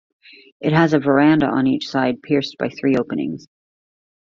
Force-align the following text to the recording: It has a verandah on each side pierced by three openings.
It 0.59 0.73
has 0.73 0.93
a 0.93 0.99
verandah 0.99 1.45
on 1.45 1.67
each 1.67 1.87
side 1.87 2.23
pierced 2.23 2.57
by 2.57 2.69
three 2.69 2.95
openings. 2.97 3.45